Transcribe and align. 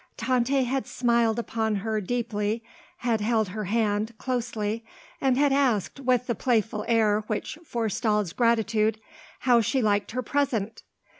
Tante 0.17 0.63
had 0.63 0.87
smiled 0.87 1.37
upon 1.37 1.75
her, 1.75 2.01
deeply, 2.01 2.63
had 2.97 3.21
held 3.21 3.49
her 3.49 3.65
hand, 3.65 4.17
closely, 4.17 4.83
and 5.21 5.37
had 5.37 5.53
asked, 5.53 5.99
with 5.99 6.25
the 6.25 6.33
playful 6.33 6.83
air 6.87 7.19
which 7.27 7.59
forestalls 7.63 8.33
gratitude, 8.33 8.99
how 9.41 9.61
she 9.61 9.79
liked 9.79 10.09
her 10.13 10.23
present. 10.23 10.81